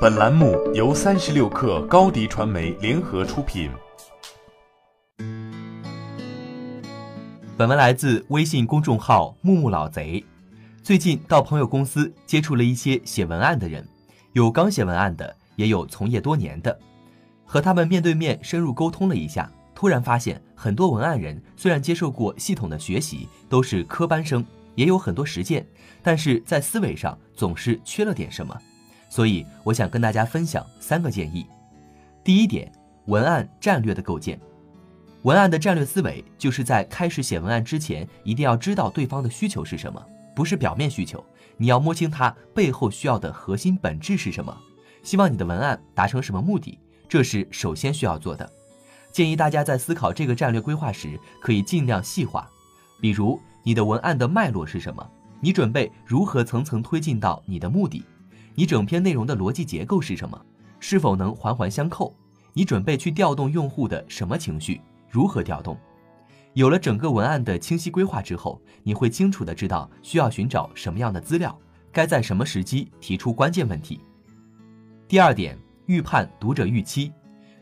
[0.00, 3.68] 本栏目由三十六氪高低传媒联合出品。
[7.56, 10.24] 本文来自微信公众号“木木老贼”。
[10.84, 13.84] 最近到朋友公司接触了一些写文案的人，
[14.34, 16.78] 有刚写文案的，也有从业多年的。
[17.44, 24.46] 和他们面对面深入沟通了一下，突然发现很多文案人虽然接受过系统的学习，都是科班生，
[24.76, 25.66] 也有很多实践，
[26.04, 28.56] 但是在思维上总是缺了点什么。
[29.08, 31.46] 所以我想跟大家分享三个建议。
[32.22, 32.70] 第一点，
[33.06, 34.38] 文案战略的构建。
[35.22, 40.04] 文案的战略思维就是在开始写文案之前，一定要知道对方的需求是什么，
[40.34, 41.24] 不是表面需求，
[41.56, 44.56] 你要摸清他背后需要的核心本质是什么，
[45.02, 48.48] 希望你的文案达成什么目的，这是首先需要做的。
[49.10, 52.48] 建议大家在思考这个战略规划时，可以尽量细化，
[53.00, 55.04] 比如你的文案的脉络是什么，
[55.40, 58.04] 你准备如何层层推进到你的目的。
[58.58, 60.36] 你整篇内容的逻辑结构是什么？
[60.80, 62.12] 是否能环环相扣？
[62.52, 64.80] 你准备去调动用户的什么情绪？
[65.08, 65.78] 如何调动？
[66.54, 71.56] 有了整个文案的清晰规划之后，你会清楚的知道需要寻找什么样的资料，
[71.92, 74.00] 该在什么时机提出关键问题。
[75.06, 77.12] 第二点，预判读者预期。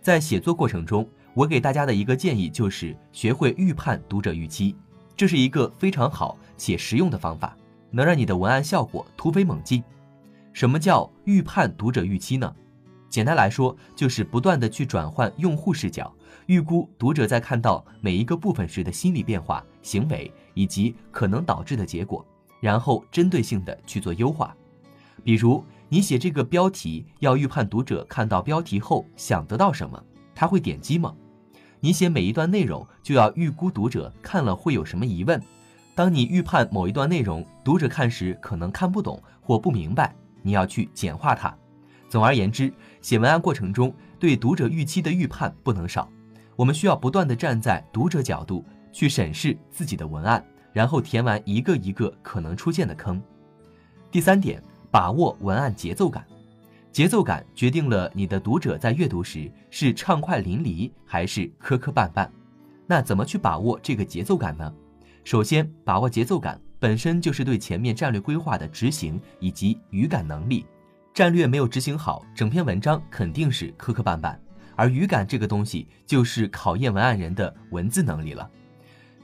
[0.00, 4.76] 在写作过程中，我给大家的一个建议就是学会预判读者预期，
[5.16, 7.56] 这是一个非常好且实用的方法，
[7.90, 9.82] 能让你的文案效果突飞猛进。
[10.54, 12.54] 什么叫预判读者预期呢？
[13.10, 16.14] 简单来说，就是不断的去转换用户视角，
[16.46, 22.24] 预估读者在看到每一个部分时的心理变化、行为以及可能导致的结果，
[22.60, 24.56] 然后针对性的去做优化。
[25.24, 30.00] 比如，你写这个标题，要预判读者看到标题后想得到什么，
[30.36, 31.12] 他会点击吗？
[31.80, 35.42] 你写每一段内容，就要预估读者看了会有什么疑问。
[35.96, 40.14] 当你预判某一段内容，读者看时可能看不懂或不明白。
[40.44, 41.52] 你要去简化它。
[42.08, 46.08] 总而言之，写文案过程中对读者预期的预判不能少。
[46.54, 53.20] 我们需要不断地站在读者角度去审视自己的文案，然后填完一个一个可能出现的坑。
[54.12, 56.24] 第三点，把握文案节奏感。
[56.92, 62.28] 节奏感决定了你的读者在阅读时是畅快淋漓还是磕磕绊绊。
[62.86, 64.72] 那怎么去把握这个节奏感呢？
[65.24, 66.60] 首先，把握节奏感。
[66.84, 70.66] 本身就是对前面战略规划的执行以及语感能力，
[71.14, 74.36] 战略没有执行好，整篇文章肯定是磕磕绊绊。
[74.76, 78.46] 而语感这个东西，就是考验文案人的文字能力了。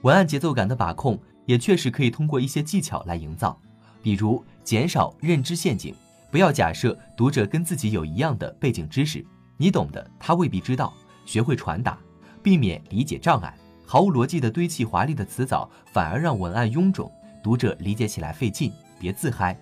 [0.00, 3.60] 文案节奏感的把控，也确实可以通过一些技巧来营造，
[4.02, 5.94] 比如减少认知陷阱，
[6.30, 9.22] 不要假设读者跟自己有一样的背景知识，
[9.58, 10.94] 你懂的他未必知道，
[11.26, 11.98] 学会传达，
[12.42, 13.54] 避免理解障碍，
[13.84, 17.12] 毫无逻辑的堆砌华丽的词藻，反而让文案臃肿。
[17.42, 19.56] 读者理解起来费劲，别自嗨。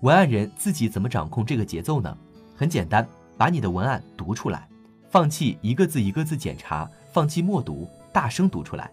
[0.00, 2.16] 文案人自己怎么掌控这个节奏呢？
[2.56, 3.06] 很简单，
[3.36, 4.68] 把你的文案读出来，
[5.08, 8.90] 放弃一个字一个字检查，放弃默读，大声读出来。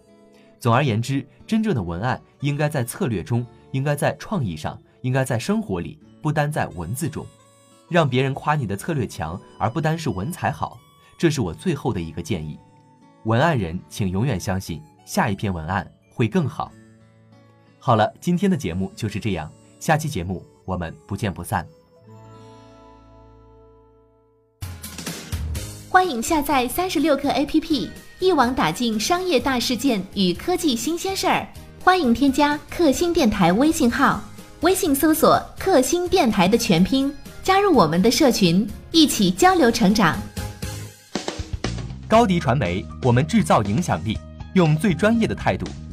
[0.59, 7.25] 总而言之，真正的文案应该在策略中，应该在创意上，应该在生活里，不单在文字中。
[7.89, 10.77] 让别人夸你的策略强，而不单是文采好，
[11.17, 12.59] 这是我最后的一个建议。
[13.23, 16.71] 文案人，请永远相信，下一篇文案会更好。
[17.87, 19.49] 好了，今天的节目就是这样，
[19.79, 21.65] 下期节目我们不见不散。
[25.87, 27.89] 欢迎下载三十六课 APP，
[28.19, 31.47] 一网打尽商业大事件与科技新鲜事儿。
[31.81, 34.21] 欢迎添加克星电台微信号，
[34.59, 37.09] 微信搜索“克星电台”的全拼，
[37.41, 40.19] 加入我们的社群，一起交流成长。
[42.05, 44.19] 高迪传媒，我们制造影响力，
[44.55, 45.65] 用最专业的态度。